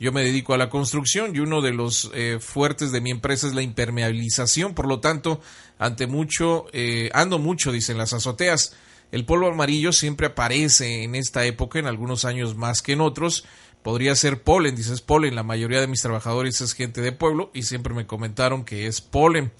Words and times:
yo 0.00 0.12
me 0.12 0.24
dedico 0.24 0.54
a 0.54 0.58
la 0.58 0.70
construcción 0.70 1.34
y 1.34 1.38
uno 1.38 1.60
de 1.60 1.72
los 1.72 2.10
eh, 2.14 2.38
fuertes 2.40 2.90
de 2.90 3.00
mi 3.00 3.10
empresa 3.10 3.46
es 3.46 3.54
la 3.54 3.62
impermeabilización, 3.62 4.74
por 4.74 4.88
lo 4.88 5.00
tanto, 5.00 5.40
ante 5.78 6.06
mucho, 6.06 6.66
eh, 6.72 7.10
ando 7.14 7.38
mucho, 7.38 7.70
dicen 7.70 7.98
las 7.98 8.12
azoteas. 8.12 8.74
El 9.12 9.24
polvo 9.24 9.48
amarillo 9.48 9.92
siempre 9.92 10.26
aparece 10.26 11.04
en 11.04 11.14
esta 11.14 11.44
época, 11.44 11.78
en 11.78 11.86
algunos 11.86 12.24
años 12.24 12.56
más 12.56 12.82
que 12.82 12.92
en 12.92 13.00
otros. 13.00 13.44
Podría 13.84 14.16
ser 14.16 14.42
polen, 14.42 14.74
dices 14.74 15.00
polen. 15.00 15.36
La 15.36 15.44
mayoría 15.44 15.80
de 15.80 15.86
mis 15.86 16.00
trabajadores 16.00 16.60
es 16.60 16.72
gente 16.72 17.00
de 17.00 17.12
pueblo 17.12 17.50
y 17.54 17.62
siempre 17.62 17.94
me 17.94 18.06
comentaron 18.06 18.64
que 18.64 18.88
es 18.88 19.00
polen. 19.00 19.52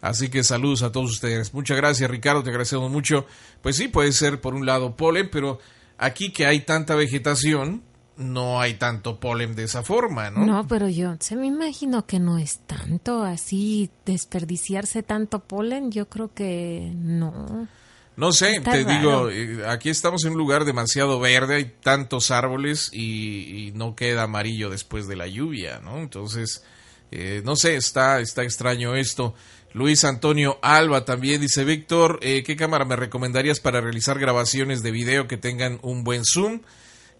Así 0.00 0.28
que 0.30 0.42
saludos 0.44 0.82
a 0.82 0.92
todos 0.92 1.10
ustedes. 1.12 1.52
Muchas 1.52 1.76
gracias, 1.76 2.10
Ricardo, 2.10 2.42
te 2.42 2.48
agradecemos 2.50 2.90
mucho. 2.90 3.26
Pues 3.62 3.76
sí, 3.76 3.88
puede 3.88 4.12
ser 4.12 4.40
por 4.40 4.54
un 4.54 4.64
lado 4.64 4.96
polen, 4.96 5.28
pero 5.30 5.58
aquí 5.98 6.32
que 6.32 6.46
hay 6.46 6.60
tanta 6.60 6.94
vegetación, 6.94 7.82
no 8.16 8.60
hay 8.60 8.74
tanto 8.74 9.20
polen 9.20 9.54
de 9.54 9.64
esa 9.64 9.82
forma, 9.82 10.30
¿no? 10.30 10.44
No, 10.46 10.66
pero 10.66 10.88
yo 10.88 11.16
se 11.20 11.36
me 11.36 11.46
imagino 11.46 12.06
que 12.06 12.18
no 12.18 12.38
es 12.38 12.60
tanto 12.66 13.22
así 13.22 13.90
desperdiciarse 14.06 15.02
tanto 15.02 15.40
polen, 15.40 15.90
yo 15.92 16.08
creo 16.08 16.32
que 16.32 16.92
no. 16.94 17.68
No 18.16 18.32
sé, 18.32 18.56
Está 18.56 18.72
te 18.72 18.84
raro. 18.84 19.28
digo, 19.28 19.30
eh, 19.30 19.66
aquí 19.66 19.88
estamos 19.88 20.24
en 20.24 20.32
un 20.32 20.38
lugar 20.38 20.64
demasiado 20.66 21.18
verde, 21.20 21.56
hay 21.56 21.74
tantos 21.82 22.30
árboles 22.30 22.90
y, 22.92 23.68
y 23.68 23.72
no 23.72 23.94
queda 23.96 24.24
amarillo 24.24 24.68
después 24.68 25.06
de 25.08 25.16
la 25.16 25.26
lluvia, 25.26 25.80
¿no? 25.82 25.98
Entonces, 25.98 26.62
eh, 27.10 27.42
no 27.44 27.56
sé, 27.56 27.76
está, 27.76 28.20
está 28.20 28.42
extraño 28.42 28.94
esto. 28.96 29.34
Luis 29.72 30.04
Antonio 30.04 30.58
Alba 30.62 31.04
también 31.04 31.40
dice, 31.40 31.64
Víctor, 31.64 32.18
eh, 32.22 32.42
¿qué 32.42 32.56
cámara 32.56 32.84
me 32.84 32.96
recomendarías 32.96 33.60
para 33.60 33.80
realizar 33.80 34.18
grabaciones 34.18 34.82
de 34.82 34.90
video 34.90 35.28
que 35.28 35.36
tengan 35.36 35.78
un 35.82 36.02
buen 36.02 36.24
zoom? 36.24 36.60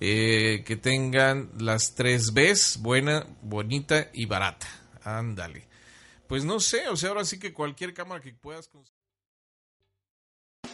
eh, 0.00 0.62
que 0.64 0.76
tengan 0.76 1.50
las 1.58 1.94
tres 1.94 2.32
Bs, 2.32 2.78
buena, 2.80 3.26
bonita 3.42 4.08
y 4.12 4.26
barata. 4.26 4.66
Ándale. 5.02 5.66
Pues 6.26 6.44
no 6.44 6.60
sé, 6.60 6.88
o 6.88 6.96
sea, 6.96 7.10
ahora 7.10 7.24
sí 7.24 7.38
que 7.38 7.52
cualquier 7.52 7.94
cámara 7.94 8.20
que 8.20 8.34
puedas 8.34 8.68
conseguir. 8.68 8.98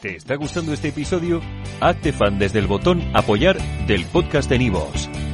¿Te 0.01 0.17
está 0.17 0.35
gustando 0.35 0.73
este 0.73 0.89
episodio? 0.89 1.41
Hazte 1.81 2.13
fan 2.13 2.39
desde 2.39 2.59
el 2.59 2.67
botón 2.67 3.01
Apoyar 3.15 3.59
del 3.87 4.05
podcast 4.07 4.51
de 4.51 4.59
Nivos. 4.59 5.09